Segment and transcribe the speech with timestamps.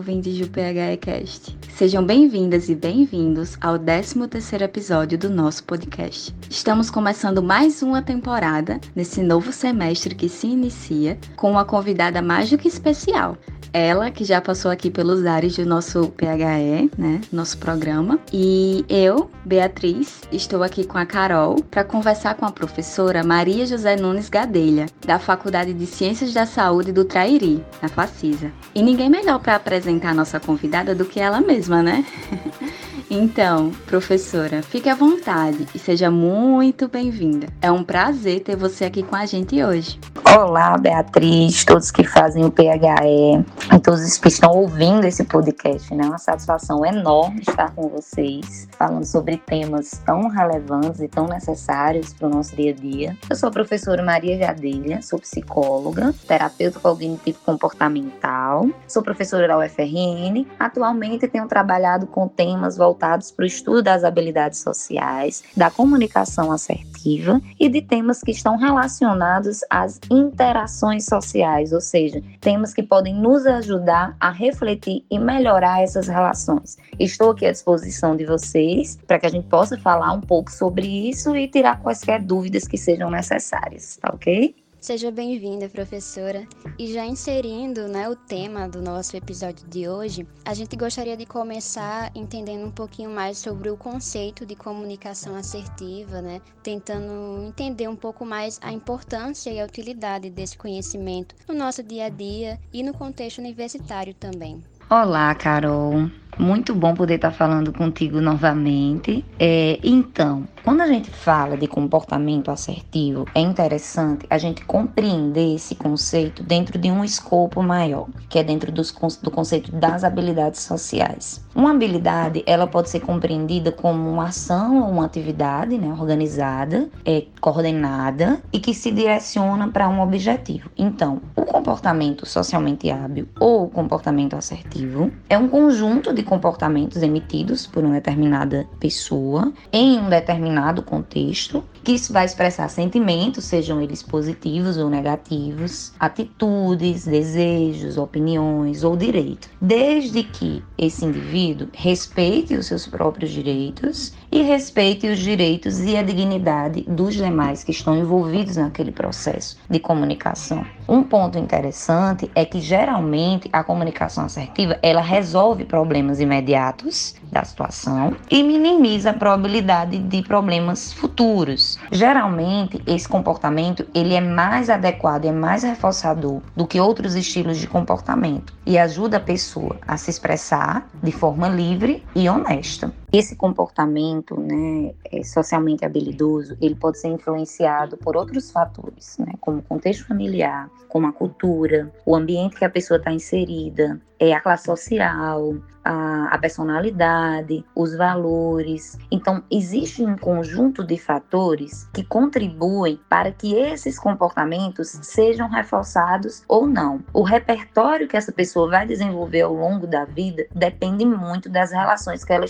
[0.00, 1.69] ouvintes do PHEcast.
[1.80, 6.36] Sejam bem-vindas e bem-vindos ao 13º episódio do nosso podcast.
[6.50, 12.50] Estamos começando mais uma temporada nesse novo semestre que se inicia com uma convidada mais
[12.50, 13.38] do que especial.
[13.72, 17.20] Ela, que já passou aqui pelos ares do nosso PHE, né?
[17.32, 18.18] Nosso programa.
[18.32, 23.94] E eu, Beatriz, estou aqui com a Carol para conversar com a professora Maria José
[23.94, 28.50] Nunes Gadelha, da Faculdade de Ciências da Saúde do Trairi, na Facisa.
[28.74, 32.04] E ninguém melhor para apresentar a nossa convidada do que ela mesma, né?
[33.12, 37.48] Então, professora, fique à vontade e seja muito bem-vinda.
[37.60, 39.98] É um prazer ter você aqui com a gente hoje.
[40.38, 46.04] Olá, Beatriz, todos que fazem o PHE e todos que estão ouvindo esse podcast, né?
[46.04, 52.14] É uma satisfação enorme estar com vocês, falando sobre temas tão relevantes e tão necessários
[52.14, 53.16] para o nosso dia a dia.
[53.28, 60.46] Eu sou a professora Maria Gadelha, sou psicóloga, terapeuta cognitivo comportamental, sou professora da UFRN.
[60.60, 67.40] Atualmente tenho trabalhado com temas voltados para o estudo das habilidades sociais, da comunicação assertiva
[67.58, 73.46] e de temas que estão relacionados às interações sociais, ou seja, temas que podem nos
[73.46, 76.76] ajudar a refletir e melhorar essas relações.
[76.98, 80.86] Estou aqui à disposição de vocês para que a gente possa falar um pouco sobre
[80.86, 84.54] isso e tirar quaisquer dúvidas que sejam necessárias, tá ok?
[84.80, 86.46] Seja bem-vinda, professora.
[86.78, 91.26] E já inserindo né, o tema do nosso episódio de hoje, a gente gostaria de
[91.26, 97.96] começar entendendo um pouquinho mais sobre o conceito de comunicação assertiva, né, tentando entender um
[97.96, 102.82] pouco mais a importância e a utilidade desse conhecimento no nosso dia a dia e
[102.82, 104.64] no contexto universitário também.
[104.88, 106.10] Olá, Carol.
[106.36, 109.24] Muito bom poder estar falando contigo novamente.
[109.38, 115.74] É, então, quando a gente fala de comportamento assertivo, é interessante a gente compreender esse
[115.74, 121.42] conceito dentro de um escopo maior, que é dentro dos, do conceito das habilidades sociais.
[121.54, 127.24] Uma habilidade, ela pode ser compreendida como uma ação ou uma atividade né, organizada, é,
[127.40, 130.70] coordenada e que se direciona para um objetivo.
[130.76, 137.82] Então, o comportamento socialmente hábil ou comportamento assertivo é um conjunto de comportamentos emitidos por
[137.82, 140.49] uma determinada pessoa em um determinado
[140.82, 148.96] contexto, que isso vai expressar sentimentos, sejam eles positivos ou negativos, atitudes, desejos, opiniões ou
[148.96, 155.96] direitos, desde que esse indivíduo respeite os seus próprios direitos e respeite os direitos e
[155.96, 160.64] a dignidade dos demais que estão envolvidos naquele processo de comunicação.
[160.88, 168.16] Um ponto interessante é que geralmente a comunicação assertiva, ela resolve problemas imediatos da situação
[168.30, 171.69] e minimiza a probabilidade de problemas futuros.
[171.90, 177.66] Geralmente, esse comportamento, ele é mais adequado, é mais reforçador do que outros estilos de
[177.66, 182.92] comportamento e ajuda a pessoa a se expressar de forma livre e honesta.
[183.12, 189.58] Esse comportamento, né, é socialmente habilidoso, ele pode ser influenciado por outros fatores, né, como
[189.58, 194.40] o contexto familiar, como a cultura, o ambiente que a pessoa está inserida, é a
[194.40, 198.98] classe social, a, a, personalidade, os valores.
[199.10, 206.66] Então, existe um conjunto de fatores que contribuem para que esses comportamentos sejam reforçados ou
[206.66, 207.02] não.
[207.14, 212.22] O repertório que essa pessoa vai desenvolver ao longo da vida depende muito das relações
[212.22, 212.44] que ela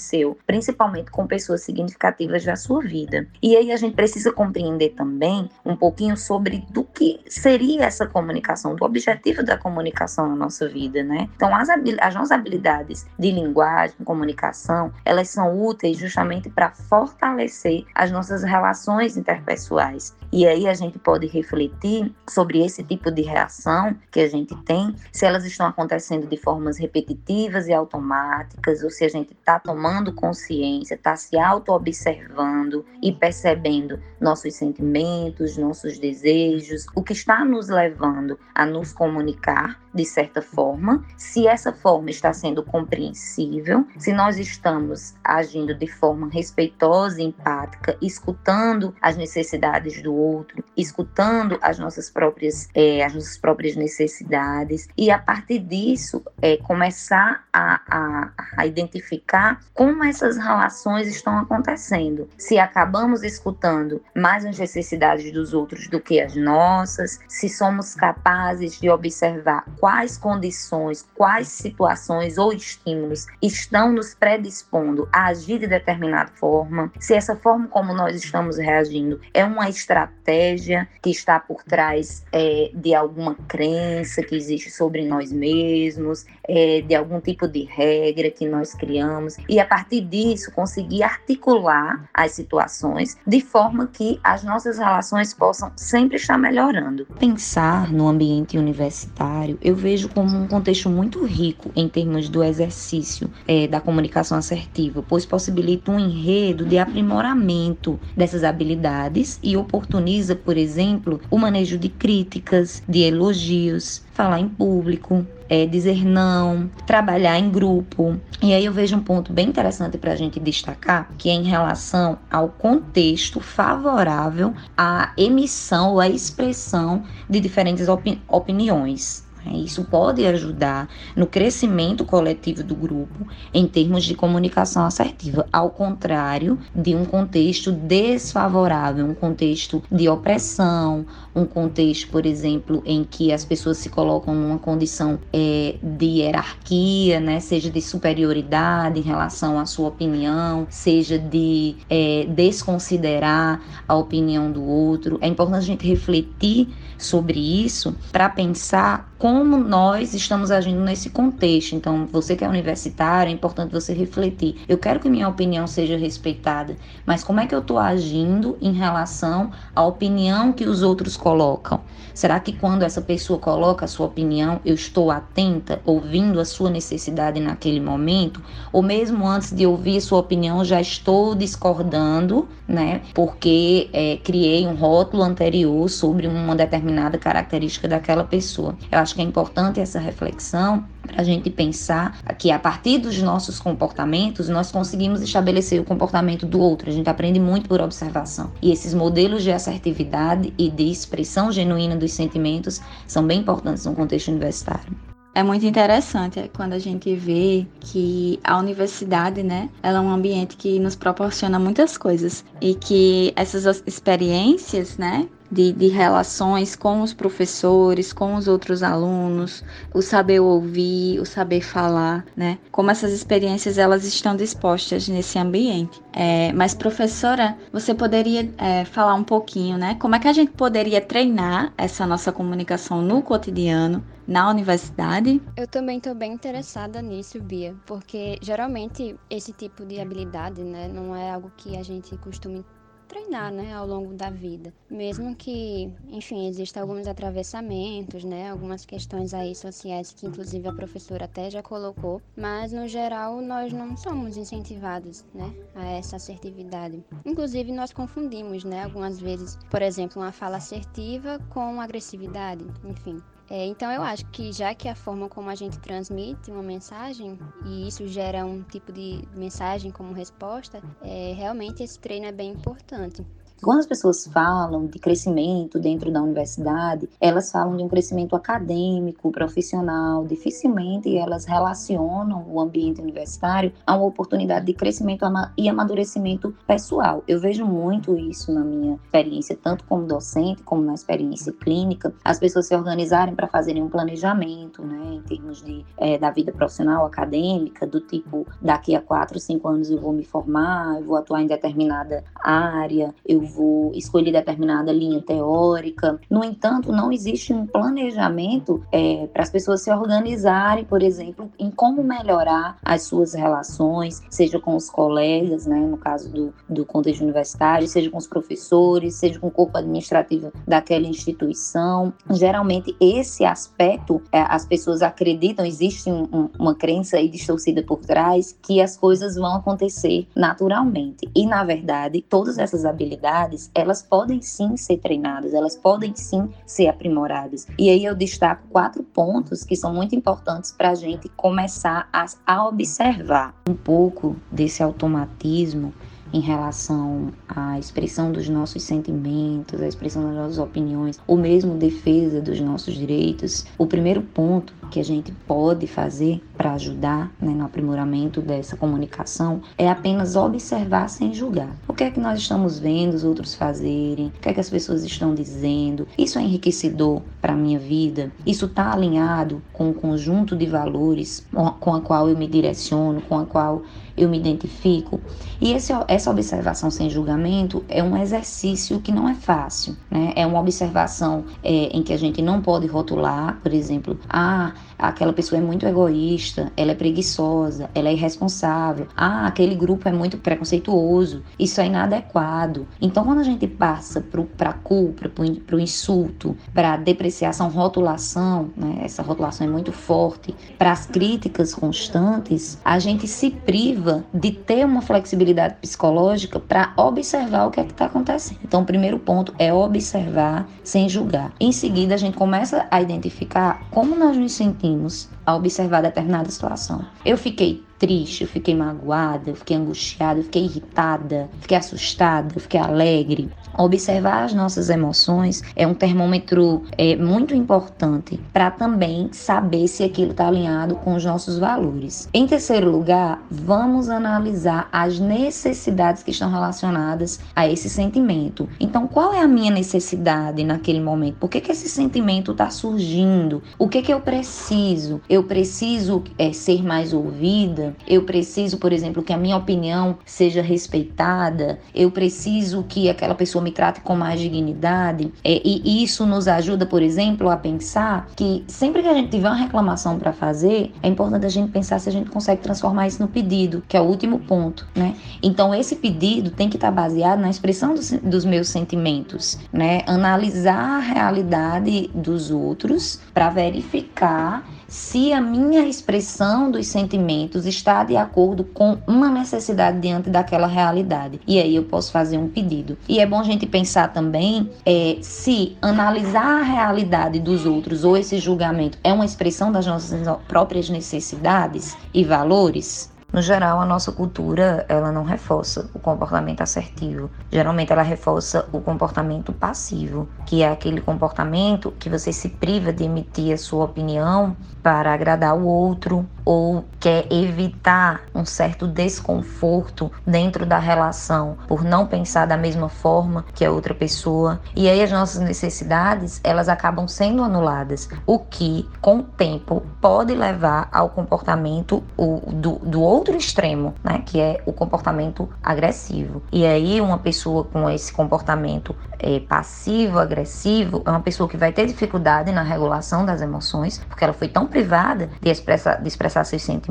[0.00, 3.26] estabeleceu, principalmente com pessoas significativas da sua vida.
[3.42, 8.74] E aí a gente precisa compreender também um pouquinho sobre do que seria essa comunicação,
[8.74, 11.28] do objetivo da comunicação na nossa vida, né?
[11.36, 18.10] Então, as, as nossas habilidades de linguagem, comunicação, elas são úteis justamente para fortalecer as
[18.10, 20.16] nossas relações interpessoais.
[20.32, 24.94] E aí a gente pode refletir sobre esse tipo de reação que a gente tem,
[25.12, 29.89] se elas estão acontecendo de formas repetitivas e automáticas, ou se a gente está tomando
[30.14, 38.38] consciência, está se auto-observando e percebendo nossos sentimentos, nossos desejos, o que está nos levando
[38.54, 45.14] a nos comunicar de certa forma, se essa forma está sendo compreensível, se nós estamos
[45.22, 53.04] agindo de forma respeitosa empática, escutando as necessidades do outro, escutando as nossas próprias, é,
[53.04, 60.04] as nossas próprias necessidades, e a partir disso é, começar a, a, a identificar como
[60.04, 62.28] essas relações estão acontecendo.
[62.38, 68.78] Se acabamos escutando mais as necessidades dos outros do que as nossas, se somos capazes
[68.80, 76.30] de observar quais condições, quais situações ou estímulos estão nos predispondo a agir de determinada
[76.34, 82.22] forma, se essa forma como nós estamos reagindo é uma estratégia que está por trás
[82.30, 88.30] é, de alguma crença que existe sobre nós mesmos, é, de algum tipo de regra
[88.30, 94.44] que nós criamos, e a partir disso conseguir articular as situações de forma que as
[94.44, 97.06] nossas relações possam sempre estar melhorando.
[97.18, 103.30] Pensar no ambiente universitário eu vejo como um contexto muito rico em termos do exercício
[103.46, 110.56] é, da comunicação assertiva, pois possibilita um enredo de aprimoramento dessas habilidades e oportuniza, por
[110.56, 117.48] exemplo, o manejo de críticas, de elogios, falar em público, é, dizer não, trabalhar em
[117.50, 118.20] grupo.
[118.42, 121.44] E aí eu vejo um ponto bem interessante para a gente destacar, que é em
[121.44, 129.29] relação ao contexto favorável à emissão ou à expressão de diferentes opini opiniões.
[129.46, 135.70] É, isso pode ajudar no crescimento coletivo do grupo em termos de comunicação assertiva, ao
[135.70, 143.32] contrário de um contexto desfavorável, um contexto de opressão, um contexto, por exemplo, em que
[143.32, 149.58] as pessoas se colocam numa condição é, de hierarquia, né, seja de superioridade em relação
[149.58, 155.18] à sua opinião, seja de é, desconsiderar a opinião do outro.
[155.20, 161.76] É importante a gente refletir sobre isso para pensar como nós estamos agindo nesse contexto.
[161.76, 164.56] Então, você que é universitário, é importante você refletir.
[164.66, 166.74] Eu quero que minha opinião seja respeitada,
[167.04, 171.82] mas como é que eu estou agindo em relação à opinião que os outros colocam?
[172.14, 176.70] Será que quando essa pessoa coloca a sua opinião, eu estou atenta, ouvindo a sua
[176.70, 178.42] necessidade naquele momento?
[178.72, 183.02] Ou mesmo antes de ouvir a sua opinião, já estou discordando, né?
[183.14, 188.76] Porque é, criei um rótulo anterior sobre uma determinada característica daquela pessoa.
[188.90, 193.20] Eu acho que é importante essa reflexão para a gente pensar que a partir dos
[193.20, 196.90] nossos comportamentos nós conseguimos estabelecer o comportamento do outro.
[196.90, 198.52] A gente aprende muito por observação.
[198.62, 203.94] E esses modelos de assertividade e de expressão genuína dos sentimentos são bem importantes no
[203.94, 205.10] contexto universitário.
[205.32, 210.56] É muito interessante quando a gente vê que a universidade, né, ela é um ambiente
[210.56, 217.12] que nos proporciona muitas coisas e que essas experiências, né, de, de relações com os
[217.12, 222.58] professores, com os outros alunos, o saber ouvir, o saber falar, né?
[222.70, 226.00] Como essas experiências elas estão dispostas nesse ambiente.
[226.12, 229.96] É, mas professora, você poderia é, falar um pouquinho, né?
[229.98, 234.04] Como é que a gente poderia treinar essa nossa comunicação no cotidiano?
[234.30, 235.42] na universidade?
[235.56, 241.16] Eu também estou bem interessada nisso, Bia, porque geralmente esse tipo de habilidade, né, não
[241.16, 242.64] é algo que a gente costuma
[243.10, 244.72] treinar, né, ao longo da vida.
[244.88, 251.24] Mesmo que, enfim, existam alguns atravessamentos, né, algumas questões aí sociais que inclusive a professora
[251.24, 257.04] até já colocou, mas no geral nós não somos incentivados, né, a essa assertividade.
[257.26, 263.20] Inclusive nós confundimos, né, algumas vezes, por exemplo, uma fala assertiva com agressividade, enfim.
[263.50, 267.36] É, então eu acho que já que a forma como a gente transmite uma mensagem
[267.66, 272.52] e isso gera um tipo de mensagem como resposta, é, realmente esse treino é bem
[272.52, 273.26] importante.
[273.62, 279.30] Quando as pessoas falam de crescimento dentro da universidade, elas falam de um crescimento acadêmico,
[279.30, 280.24] profissional.
[280.24, 285.26] Dificilmente elas relacionam o ambiente universitário a uma oportunidade de crescimento
[285.58, 287.22] e amadurecimento pessoal.
[287.28, 292.38] Eu vejo muito isso na minha experiência, tanto como docente como na experiência clínica, as
[292.38, 297.04] pessoas se organizarem para fazerem um planejamento, né, em termos de é, da vida profissional,
[297.04, 301.42] acadêmica, do tipo daqui a quatro, cinco anos eu vou me formar, eu vou atuar
[301.42, 303.49] em determinada área, eu
[303.94, 306.18] escolher determinada linha teórica.
[306.28, 311.70] No entanto, não existe um planejamento é, para as pessoas se organizarem, por exemplo, em
[311.70, 317.22] como melhorar as suas relações, seja com os colegas, né, no caso do, do contexto
[317.22, 322.12] universitário, seja com os professores, seja com o corpo administrativo daquela instituição.
[322.30, 328.56] Geralmente, esse aspecto, é, as pessoas acreditam, existe um, uma crença aí distorcida por trás,
[328.62, 331.28] que as coisas vão acontecer naturalmente.
[331.34, 336.48] E, na verdade, todas essas habilidades habilidades, elas podem sim ser treinadas, elas podem sim
[336.66, 337.66] ser aprimoradas.
[337.78, 342.26] E aí eu destaco quatro pontos que são muito importantes para a gente começar a,
[342.46, 345.92] a observar um pouco desse automatismo
[346.32, 352.40] em relação à expressão dos nossos sentimentos, à expressão das nossas opiniões, ou mesmo defesa
[352.40, 357.64] dos nossos direitos, o primeiro ponto que a gente pode fazer para ajudar né, no
[357.64, 361.74] aprimoramento dessa comunicação é apenas observar sem julgar.
[362.00, 365.04] Que é que nós estamos vendo os outros fazerem, o que é que as pessoas
[365.04, 366.08] estão dizendo.
[366.16, 368.32] Isso é enriquecedor para a minha vida?
[368.46, 371.46] Isso está alinhado com o conjunto de valores
[371.78, 373.82] com a qual eu me direciono, com a qual
[374.16, 375.20] eu me identifico.
[375.60, 380.32] E esse, essa observação sem julgamento é um exercício que não é fácil, né?
[380.36, 385.32] É uma observação é, em que a gente não pode rotular, por exemplo, ah, aquela
[385.32, 390.38] pessoa é muito egoísta, ela é preguiçosa, ela é irresponsável, ah, aquele grupo é muito
[390.38, 392.88] preconceituoso, isso é inadequado.
[393.00, 394.24] Então, quando a gente passa
[394.56, 399.00] para a culpa, para o insulto, para a depreciação, rotulação, né?
[399.02, 404.84] essa rotulação é muito forte, para as críticas constantes, a gente se priva de ter
[404.84, 408.58] uma flexibilidade psicológica para observar o que é que está acontecendo.
[408.64, 411.52] Então, o primeiro ponto é observar sem julgar.
[411.60, 417.04] Em seguida, a gente começa a identificar como nós nos sentimos a observar determinada situação.
[417.24, 422.80] Eu fiquei triste, eu fiquei magoada, eu fiquei angustiada, eu fiquei irritada, fiquei assustada, fiquei
[422.80, 423.50] alegre.
[423.78, 430.32] Observar as nossas emoções é um termômetro é, muito importante para também saber se aquilo
[430.32, 432.28] está alinhado com os nossos valores.
[432.32, 438.68] Em terceiro lugar, vamos analisar as necessidades que estão relacionadas a esse sentimento.
[438.80, 441.36] Então, qual é a minha necessidade naquele momento?
[441.36, 443.62] Por que, que esse sentimento está surgindo?
[443.78, 445.20] O que, que eu preciso?
[445.40, 447.96] Eu preciso é, ser mais ouvida?
[448.06, 453.62] eu preciso, por exemplo, que a minha opinião seja respeitada, eu preciso que aquela pessoa
[453.62, 455.32] me trate com mais dignidade.
[455.42, 459.48] É, e isso nos ajuda, por exemplo, a pensar que sempre que a gente tiver
[459.48, 463.22] uma reclamação para fazer, é importante a gente pensar se a gente consegue transformar isso
[463.22, 465.14] no pedido, que é o último ponto, né?
[465.42, 470.02] Então, esse pedido tem que estar tá baseado na expressão dos, dos meus sentimentos, né?
[470.06, 478.16] Analisar a realidade dos outros para verificar se a minha expressão dos sentimentos está de
[478.16, 481.40] acordo com uma necessidade diante daquela realidade.
[481.46, 482.98] E aí eu posso fazer um pedido.
[483.08, 488.16] E é bom a gente pensar também é, se analisar a realidade dos outros ou
[488.16, 493.09] esse julgamento é uma expressão das nossas próprias necessidades e valores.
[493.32, 497.30] No geral, a nossa cultura, ela não reforça o comportamento assertivo.
[497.50, 503.04] Geralmente ela reforça o comportamento passivo, que é aquele comportamento que você se priva de
[503.04, 510.66] emitir a sua opinião para agradar o outro ou quer evitar um certo desconforto dentro
[510.66, 514.60] da relação por não pensar da mesma forma que a outra pessoa.
[514.76, 520.34] E aí as nossas necessidades, elas acabam sendo anuladas, o que com o tempo pode
[520.34, 526.42] levar ao comportamento do, do outro extremo, né, que é o comportamento agressivo.
[526.52, 531.72] E aí uma pessoa com esse comportamento é, passivo, agressivo, é uma pessoa que vai
[531.72, 536.44] ter dificuldade na regulação das emoções, porque ela foi tão privada de expressar, de expressar
[536.44, 536.89] seus sentimentos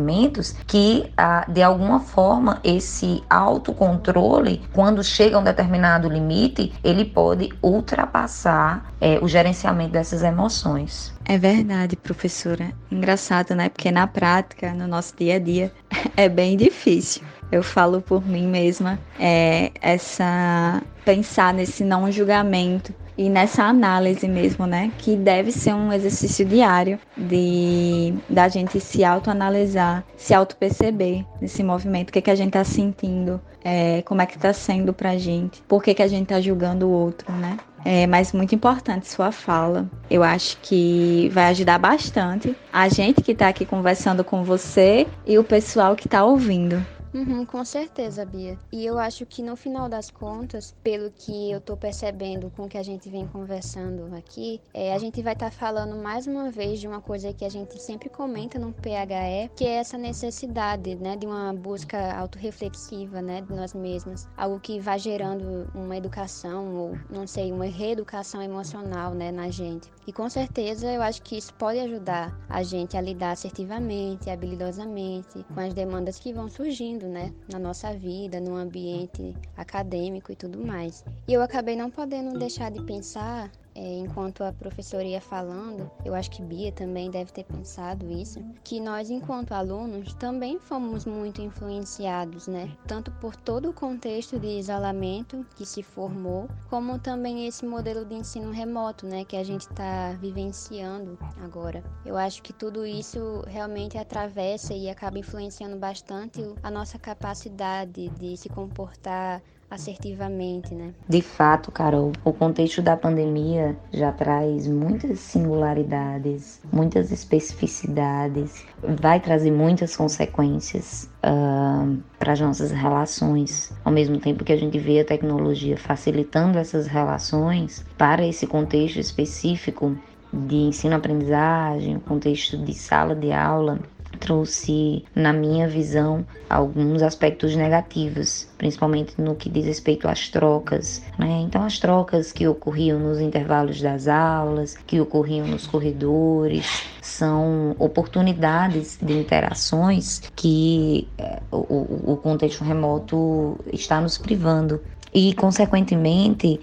[0.68, 7.50] que, ah, de alguma forma, esse autocontrole, quando chega a um determinado limite, ele pode
[7.62, 11.14] ultrapassar é, o gerenciamento dessas emoções.
[11.26, 12.72] É verdade, professora.
[12.92, 13.70] Engraçado, né?
[13.70, 15.72] Porque na prática, no nosso dia a dia,
[16.18, 17.22] é bem difícil.
[17.52, 24.66] Eu falo por mim mesma, é, essa pensar nesse não julgamento e nessa análise mesmo,
[24.66, 24.94] né?
[24.98, 32.12] Que deve ser um exercício diário de da gente se autoanalisar, se auto-perceber nesse movimento,
[32.12, 35.62] o que, que a gente tá sentindo, é, como é que tá sendo pra gente,
[35.68, 37.58] por que, que a gente tá julgando o outro, né?
[37.84, 39.90] É, mas muito importante sua fala.
[40.10, 45.38] Eu acho que vai ajudar bastante a gente que está aqui conversando com você e
[45.38, 46.86] o pessoal que está ouvindo.
[47.12, 48.56] Uhum, com certeza, Bia.
[48.72, 52.70] E eu acho que no final das contas, pelo que eu tô percebendo com o
[52.70, 56.52] que a gente vem conversando aqui, é, a gente vai estar tá falando mais uma
[56.52, 60.96] vez de uma coisa que a gente sempre comenta no PHE, que é essa necessidade,
[60.96, 64.28] né, de uma busca autorreflexiva, né, de nós mesmas.
[64.38, 69.90] Algo que vai gerando uma educação, ou não sei, uma reeducação emocional, né, na gente.
[70.06, 75.44] E com certeza eu acho que isso pode ajudar a gente a lidar assertivamente, habilidosamente
[75.54, 80.66] com as demandas que vão surgindo né, na nossa vida, no ambiente acadêmico e tudo
[80.66, 81.04] mais.
[81.28, 86.32] E eu acabei não podendo deixar de pensar enquanto a professora ia falando, eu acho
[86.32, 92.48] que Bia também deve ter pensado isso, que nós, enquanto alunos, também fomos muito influenciados,
[92.48, 92.72] né?
[92.88, 98.16] Tanto por todo o contexto de isolamento que se formou, como também esse modelo de
[98.16, 99.24] ensino remoto, né?
[99.24, 101.84] Que a gente está vivenciando agora.
[102.06, 108.38] Eu acho que tudo isso realmente atravessa e acaba influenciando bastante a nossa capacidade de
[108.38, 110.94] se comportar assertivamente, né?
[111.08, 119.52] De fato, Carol, o contexto da pandemia já traz muitas singularidades, muitas especificidades, vai trazer
[119.52, 123.72] muitas consequências uh, para as nossas relações.
[123.86, 129.00] Ao mesmo tempo que a gente vê a tecnologia facilitando essas relações para esse contexto
[129.00, 129.96] específico
[130.32, 133.80] de ensino-aprendizagem, contexto de sala de aula,
[134.18, 141.02] trouxe, na minha visão, alguns aspectos negativos, principalmente no que diz respeito às trocas.
[141.18, 141.42] Né?
[141.42, 148.98] Então, as trocas que ocorriam nos intervalos das aulas, que ocorriam nos corredores, são oportunidades
[149.02, 154.82] de interações que eh, o, o contexto remoto está nos privando.
[155.14, 156.60] E, consequentemente,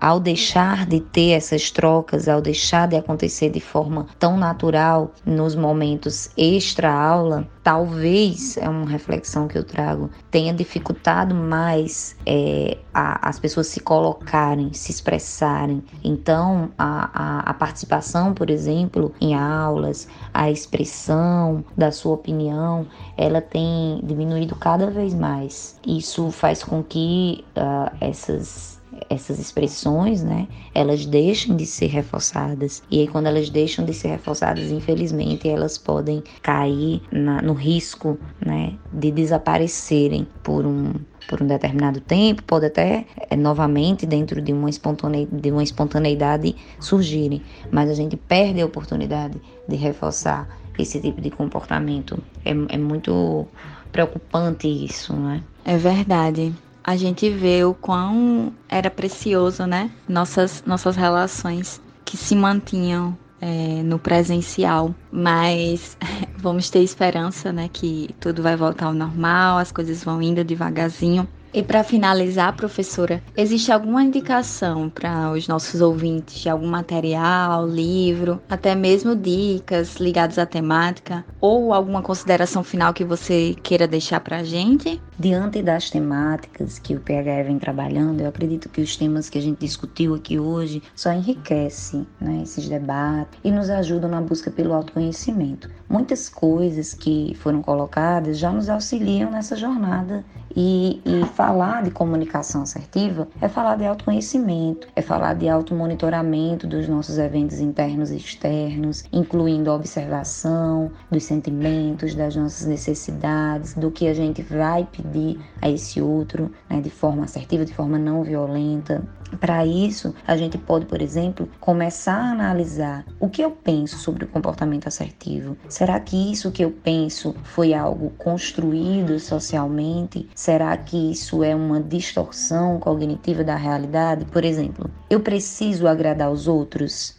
[0.00, 5.54] ao deixar de ter essas trocas, ao deixar de acontecer de forma tão natural nos
[5.54, 13.40] momentos extra-aula, talvez, é uma reflexão que eu trago, tenha dificultado mais é, a, as
[13.40, 15.82] pessoas se colocarem, se expressarem.
[16.04, 23.40] Então, a, a, a participação, por exemplo, em aulas, a expressão da sua opinião, ela
[23.40, 25.76] tem diminuído cada vez mais.
[25.84, 28.75] Isso faz com que uh, essas
[29.08, 32.82] essas expressões, né, elas deixam de ser reforçadas.
[32.90, 38.18] E aí, quando elas deixam de ser reforçadas, infelizmente, elas podem cair na, no risco,
[38.44, 40.92] né, de desaparecerem por um
[41.26, 46.54] por um determinado tempo, pode até é, novamente dentro de uma, espontaneidade, de uma espontaneidade
[46.78, 50.48] surgirem, mas a gente perde a oportunidade de reforçar
[50.78, 52.16] esse tipo de comportamento.
[52.44, 53.46] É, é muito
[53.90, 55.42] preocupante isso, né?
[55.64, 56.54] É verdade
[56.86, 59.90] a gente vê o quão era precioso, né?
[60.08, 65.98] Nossas, nossas relações que se mantinham é, no presencial, mas
[66.38, 67.68] vamos ter esperança, né?
[67.72, 71.26] Que tudo vai voltar ao normal, as coisas vão indo devagarzinho.
[71.56, 78.38] E para finalizar, professora, existe alguma indicação para os nossos ouvintes de algum material, livro,
[78.46, 84.36] até mesmo dicas ligadas à temática ou alguma consideração final que você queira deixar para
[84.36, 85.00] a gente?
[85.18, 89.40] Diante das temáticas que o PHE vem trabalhando, eu acredito que os temas que a
[89.40, 94.74] gente discutiu aqui hoje só enriquecem né, esses debates e nos ajudam na busca pelo
[94.74, 95.70] autoconhecimento.
[95.88, 100.22] Muitas coisas que foram colocadas já nos auxiliam nessa jornada
[100.56, 106.88] e, e, falar de comunicação assertiva é falar de autoconhecimento, é falar de automonitoramento dos
[106.88, 114.08] nossos eventos internos e externos, incluindo a observação dos sentimentos, das nossas necessidades, do que
[114.08, 119.04] a gente vai pedir a esse outro, né, de forma assertiva, de forma não violenta.
[119.40, 124.24] Para isso, a gente pode, por exemplo, começar a analisar o que eu penso sobre
[124.24, 125.56] o comportamento assertivo.
[125.68, 130.28] Será que isso que eu penso foi algo construído socialmente?
[130.34, 134.24] Será que isso é uma distorção cognitiva da realidade?
[134.26, 137.16] Por exemplo, eu preciso agradar os outros?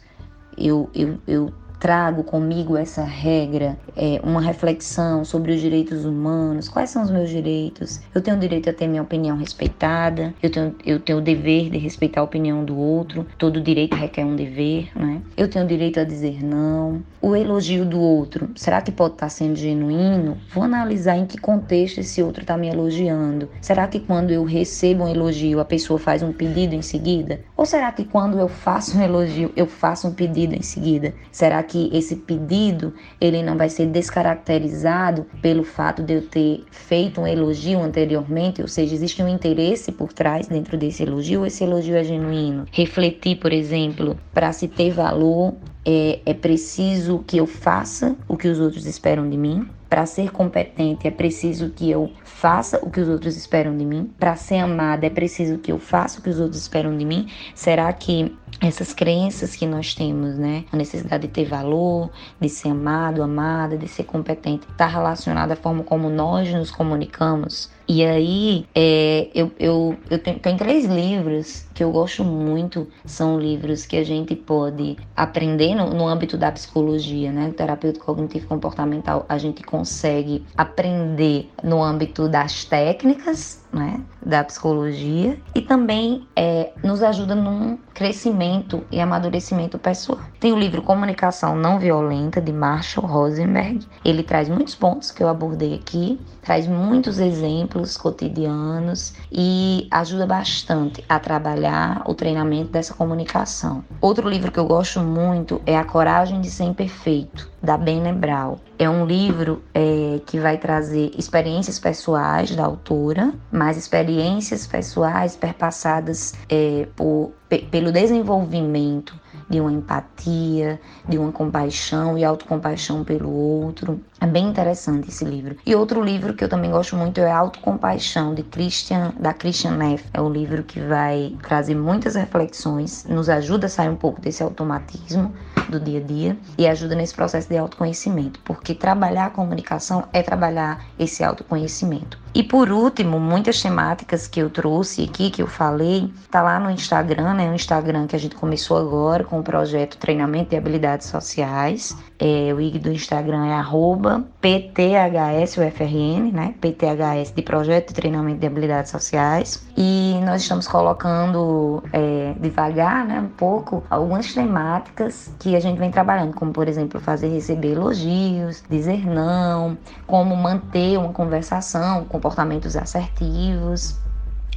[0.56, 6.90] Eu, eu, eu trago comigo essa regra, é, uma reflexão sobre os direitos humanos, quais
[6.90, 8.00] são os meus direitos.
[8.14, 11.70] Eu tenho o direito a ter minha opinião respeitada, eu tenho, eu tenho o dever
[11.70, 15.22] de respeitar a opinião do outro, todo direito requer um dever, né?
[15.36, 17.02] Eu tenho o direito a dizer não.
[17.20, 20.38] O elogio do outro, será que pode estar sendo genuíno?
[20.52, 23.48] Vou analisar em que contexto esse outro está me elogiando.
[23.60, 27.40] Será que quando eu recebo um elogio, a pessoa faz um pedido em seguida?
[27.56, 31.12] Ou será que quando eu faço um elogio, eu faço um pedido em seguida?
[31.32, 37.20] Será que esse pedido ele não vai ser descaracterizado pelo fato de eu ter feito
[37.20, 41.62] um elogio anteriormente, ou seja, existe um interesse por trás dentro desse elogio, ou esse
[41.62, 42.64] elogio é genuíno.
[42.72, 45.54] Refletir, por exemplo, para se ter valor,
[45.84, 49.68] é, é preciso que eu faça o que os outros esperam de mim.
[49.88, 54.10] Para ser competente é preciso que eu faça o que os outros esperam de mim.
[54.18, 57.26] Para ser amada é preciso que eu faça o que os outros esperam de mim.
[57.54, 62.68] Será que essas crenças que nós temos, né, a necessidade de ter valor, de ser
[62.68, 67.70] amado, amada, de ser competente, está relacionada à forma como nós nos comunicamos?
[67.90, 73.86] E aí, é, eu, eu, eu tenho, três livros que eu gosto muito, são livros
[73.86, 77.50] que a gente pode aprender no, no âmbito da psicologia, né?
[77.56, 84.00] Terapeuta cognitivo comportamental, a gente consegue aprender no âmbito das técnicas, né?
[84.24, 90.18] Da psicologia e também é, nos ajuda num crescimento e amadurecimento pessoal.
[90.40, 93.86] Tem o livro Comunicação Não Violenta, de Marshall Rosenberg.
[94.04, 101.04] Ele traz muitos pontos que eu abordei aqui, traz muitos exemplos cotidianos e ajuda bastante
[101.08, 103.84] a trabalhar o treinamento dessa comunicação.
[104.00, 108.60] Outro livro que eu gosto muito é A Coragem de Ser Imperfeito, da Ben Lebral.
[108.78, 116.34] É um livro é, que vai trazer experiências pessoais da autora, mas experiências pessoais perpassadas
[116.48, 117.32] é, por,
[117.72, 124.00] pelo desenvolvimento de uma empatia, de uma compaixão e autocompaixão pelo outro.
[124.20, 125.56] É bem interessante esse livro.
[125.64, 130.04] E outro livro que eu também gosto muito é Autocompaixão, de Christian, da Christian Neff.
[130.12, 134.42] É um livro que vai trazer muitas reflexões, nos ajuda a sair um pouco desse
[134.42, 135.34] automatismo
[135.70, 140.22] do dia a dia e ajuda nesse processo de autoconhecimento, porque trabalhar a comunicação é
[140.22, 142.18] trabalhar esse autoconhecimento.
[142.34, 146.70] E por último, muitas temáticas que eu trouxe aqui, que eu falei, tá lá no
[146.70, 147.50] Instagram, né?
[147.50, 151.96] O Instagram que a gente começou agora com o projeto Treinamento de Habilidades Sociais.
[152.18, 156.54] É, o IG do Instagram é arroba PTHSUFRN, né?
[156.60, 159.66] PTHS de Projeto de Treinamento de Habilidades Sociais.
[159.76, 165.90] E nós estamos colocando é, devagar, né, um pouco, algumas temáticas que a gente vem
[165.90, 173.98] trabalhando, como por exemplo, fazer receber elogios, dizer não, como manter uma conversação, comportamentos assertivos.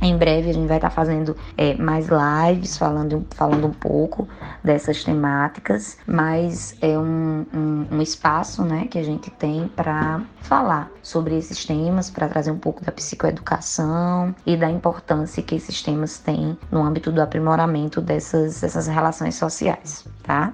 [0.01, 4.27] Em breve a gente vai estar fazendo é, mais lives falando, falando um pouco
[4.63, 10.89] dessas temáticas, mas é um, um, um espaço né, que a gente tem para falar
[11.03, 16.17] sobre esses temas, para trazer um pouco da psicoeducação e da importância que esses temas
[16.17, 20.51] têm no âmbito do aprimoramento dessas, dessas relações sociais, tá?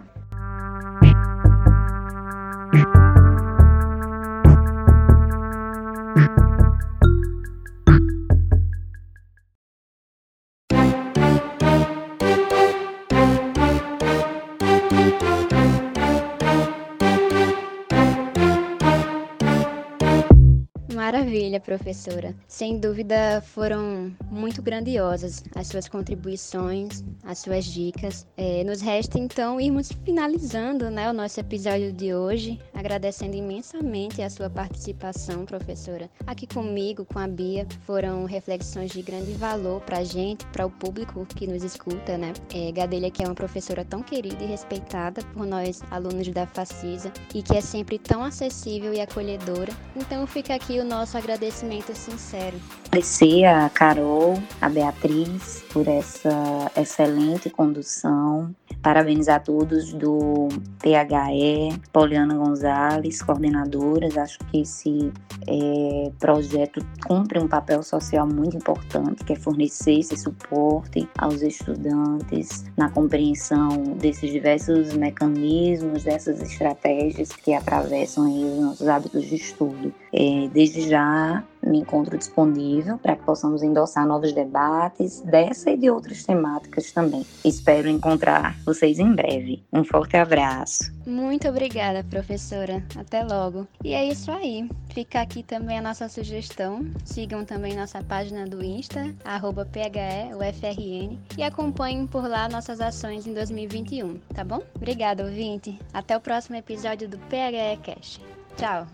[21.67, 22.34] Professora.
[22.47, 28.25] Sem dúvida foram muito grandiosas as suas contribuições, as suas dicas.
[28.38, 34.30] É, nos resta então irmos finalizando né, o nosso episódio de hoje, agradecendo imensamente a
[34.30, 36.10] sua participação, professora.
[36.25, 40.71] Aqui comigo, com a Bia, foram reflexões de grande valor para a gente, para o
[40.71, 42.32] público que nos escuta, né?
[42.53, 47.12] É, Gadelha, que é uma professora tão querida e respeitada por nós, alunos da Facisa,
[47.36, 49.73] e que é sempre tão acessível e acolhedora.
[49.97, 51.57] Então fica aqui o nosso agradecimento
[51.96, 52.58] sincero.
[52.88, 58.56] Agradecer a Carol, a Beatriz, por essa excelente condução.
[58.82, 60.48] Parabenizar todos do
[60.80, 64.17] PHE, Poliana Gonzalez, coordenadoras.
[64.17, 65.12] Acho que esse
[65.48, 72.65] é, projeto cumpre um papel social muito importante, que é fornecer esse suporte aos estudantes
[72.78, 79.93] na compreensão desses diversos mecanismos, dessas estratégias que atravessam os nossos hábitos de estudo.
[80.13, 85.89] É, desde já me encontro disponível para que possamos endossar novos debates dessa e de
[85.89, 87.25] outras temáticas também.
[87.43, 89.63] Espero encontrar vocês em breve.
[89.71, 90.91] Um forte abraço.
[91.06, 92.84] Muito obrigada, professora.
[92.97, 93.67] Até logo.
[93.84, 94.69] E é isso aí.
[94.89, 96.86] Fica aqui também a nossa sugestão.
[97.06, 104.17] Sigam também nossa página do Insta, PHEUFRN, e acompanhem por lá nossas ações em 2021,
[104.34, 104.62] tá bom?
[104.75, 105.80] Obrigada, ouvinte.
[105.93, 108.19] Até o próximo episódio do PHE Cash.
[108.58, 108.88] Tchau.